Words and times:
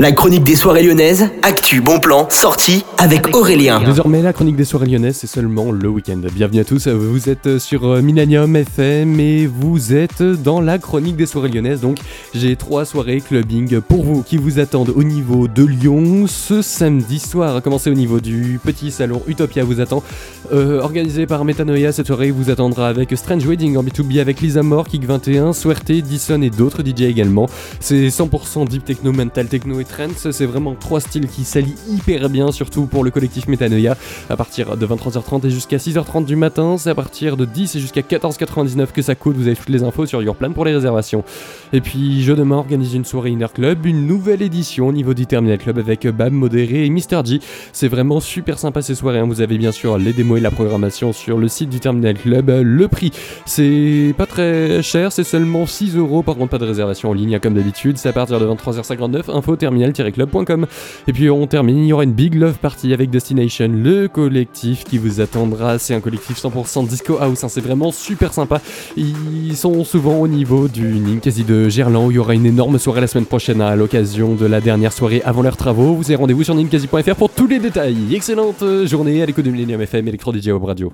La 0.00 0.12
chronique 0.12 0.44
des 0.44 0.56
soirées 0.56 0.82
lyonnaises, 0.82 1.28
actu, 1.42 1.82
bon 1.82 2.00
plan, 2.00 2.26
sortie 2.30 2.86
avec 2.96 3.36
Aurélien. 3.36 3.82
Désormais, 3.84 4.22
la 4.22 4.32
chronique 4.32 4.56
des 4.56 4.64
soirées 4.64 4.86
lyonnaises, 4.86 5.18
c'est 5.18 5.26
seulement 5.26 5.72
le 5.72 5.90
week-end. 5.90 6.22
Bienvenue 6.34 6.60
à 6.60 6.64
tous, 6.64 6.88
vous 6.88 7.28
êtes 7.28 7.58
sur 7.58 7.84
euh, 7.84 8.00
Millennium 8.00 8.56
FM 8.56 9.20
et 9.20 9.46
vous 9.46 9.92
êtes 9.92 10.22
dans 10.22 10.62
la 10.62 10.78
chronique 10.78 11.16
des 11.16 11.26
soirées 11.26 11.50
lyonnaises. 11.50 11.82
Donc, 11.82 11.98
j'ai 12.34 12.56
trois 12.56 12.86
soirées 12.86 13.20
clubbing 13.20 13.82
pour 13.82 14.02
vous 14.02 14.22
qui 14.22 14.38
vous 14.38 14.58
attendent 14.58 14.88
au 14.88 15.02
niveau 15.02 15.48
de 15.48 15.66
Lyon 15.66 16.24
ce 16.26 16.62
samedi 16.62 17.18
soir. 17.18 17.56
À 17.56 17.60
commencer 17.60 17.90
au 17.90 17.94
niveau 17.94 18.20
du 18.20 18.58
petit 18.64 18.92
salon 18.92 19.20
Utopia 19.26 19.64
vous 19.64 19.82
attend. 19.82 20.02
Euh, 20.50 20.80
organisé 20.80 21.26
par 21.26 21.44
Metanoia, 21.44 21.92
cette 21.92 22.06
soirée 22.06 22.30
vous 22.30 22.48
attendra 22.48 22.88
avec 22.88 23.14
Strange 23.18 23.44
Wedding 23.44 23.76
en 23.76 23.84
B2B 23.84 24.18
avec 24.18 24.40
Lisa 24.40 24.62
Moore, 24.62 24.88
Kick 24.88 25.04
21, 25.04 25.52
Swerte, 25.52 25.92
Dyson 25.92 26.40
et 26.40 26.48
d'autres 26.48 26.82
DJ 26.82 27.02
également. 27.02 27.50
C'est 27.80 28.08
100% 28.08 28.66
deep 28.66 28.86
techno, 28.86 29.12
mental 29.12 29.46
techno 29.46 29.78
et 29.78 29.84
c'est 30.16 30.46
vraiment 30.46 30.74
trois 30.74 31.00
styles 31.00 31.26
qui 31.26 31.44
s'allient 31.44 31.74
hyper 31.88 32.28
bien, 32.30 32.52
surtout 32.52 32.86
pour 32.86 33.04
le 33.04 33.10
collectif 33.10 33.48
Metanoia. 33.48 33.96
À 34.28 34.36
partir 34.36 34.76
de 34.76 34.86
23h30 34.86 35.46
et 35.46 35.50
jusqu'à 35.50 35.76
6h30 35.76 36.24
du 36.24 36.36
matin, 36.36 36.76
c'est 36.78 36.90
à 36.90 36.94
partir 36.94 37.36
de 37.36 37.44
10 37.44 37.76
et 37.76 37.80
jusqu'à 37.80 38.00
14h99 38.00 38.92
que 38.92 39.02
ça 39.02 39.14
coûte. 39.14 39.36
Vous 39.36 39.46
avez 39.46 39.56
toutes 39.56 39.68
les 39.68 39.82
infos 39.82 40.06
sur 40.06 40.22
Yourplan 40.22 40.52
pour 40.52 40.64
les 40.64 40.72
réservations. 40.74 41.24
Et 41.72 41.80
puis, 41.80 42.22
je 42.22 42.32
demain 42.32 42.56
organise 42.56 42.94
une 42.94 43.04
soirée 43.04 43.30
Inner 43.30 43.46
Club, 43.52 43.86
une 43.86 44.06
nouvelle 44.06 44.42
édition 44.42 44.88
au 44.88 44.92
niveau 44.92 45.14
du 45.14 45.26
Terminal 45.26 45.58
Club 45.58 45.78
avec 45.78 46.06
Bam, 46.06 46.32
Modéré 46.32 46.86
et 46.86 46.90
Mr. 46.90 47.24
G. 47.24 47.40
C'est 47.72 47.88
vraiment 47.88 48.20
super 48.20 48.58
sympa 48.58 48.82
ces 48.82 48.94
soirées. 48.94 49.18
Hein. 49.18 49.26
Vous 49.26 49.40
avez 49.40 49.58
bien 49.58 49.72
sûr 49.72 49.98
les 49.98 50.12
démos 50.12 50.38
et 50.38 50.40
la 50.40 50.50
programmation 50.50 51.12
sur 51.12 51.38
le 51.38 51.48
site 51.48 51.68
du 51.68 51.80
Terminal 51.80 52.16
Club. 52.16 52.50
Le 52.62 52.88
prix, 52.88 53.12
c'est 53.46 54.14
pas 54.16 54.26
très 54.26 54.82
cher, 54.82 55.12
c'est 55.12 55.24
seulement 55.24 55.66
6 55.66 55.96
euros. 55.96 56.22
Par 56.22 56.36
contre, 56.36 56.50
pas 56.50 56.58
de 56.58 56.66
réservation 56.66 57.10
en 57.10 57.12
ligne, 57.12 57.34
hein, 57.34 57.40
comme 57.40 57.54
d'habitude. 57.54 57.98
C'est 57.98 58.08
à 58.08 58.12
partir 58.12 58.38
de 58.40 58.46
23h59. 58.46 59.30
Info 59.30 59.56
terminal 59.56 59.79
Et 59.82 61.12
puis 61.12 61.30
on 61.30 61.46
termine, 61.46 61.78
il 61.78 61.86
y 61.86 61.92
aura 61.92 62.04
une 62.04 62.12
Big 62.12 62.34
Love 62.34 62.58
Party 62.58 62.92
avec 62.92 63.10
Destination, 63.10 63.68
le 63.72 64.08
collectif 64.08 64.84
qui 64.84 64.98
vous 64.98 65.20
attendra. 65.20 65.78
C'est 65.78 65.94
un 65.94 66.00
collectif 66.00 66.42
100% 66.42 66.86
disco 66.86 67.18
house, 67.20 67.44
hein. 67.44 67.48
c'est 67.48 67.60
vraiment 67.60 67.92
super 67.92 68.32
sympa. 68.32 68.60
Ils 68.96 69.56
sont 69.56 69.84
souvent 69.84 70.20
au 70.20 70.28
niveau 70.28 70.68
du 70.68 70.82
Ninkasi 70.82 71.44
de 71.44 71.68
Gerland 71.68 72.06
où 72.06 72.10
il 72.10 72.14
y 72.14 72.18
aura 72.18 72.34
une 72.34 72.46
énorme 72.46 72.78
soirée 72.78 73.00
la 73.00 73.06
semaine 73.06 73.26
prochaine 73.26 73.60
à 73.60 73.76
l'occasion 73.76 74.34
de 74.34 74.46
la 74.46 74.60
dernière 74.60 74.92
soirée 74.92 75.22
avant 75.24 75.42
leurs 75.42 75.56
travaux. 75.56 75.94
Vous 75.94 76.04
avez 76.04 76.16
rendez-vous 76.16 76.44
sur 76.44 76.54
ninkasi.fr 76.54 77.16
pour 77.16 77.30
tous 77.30 77.46
les 77.46 77.58
détails. 77.58 78.14
Excellente 78.14 78.64
journée 78.84 79.22
à 79.22 79.26
l'écoute 79.26 79.44
de 79.44 79.50
Millennium 79.50 79.80
FM, 79.80 80.08
Electro 80.08 80.32
DJ 80.32 80.48
Web 80.48 80.64
Radio. 80.64 80.92